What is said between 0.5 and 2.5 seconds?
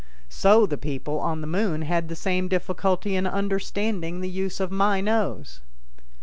the people on the Moon had the same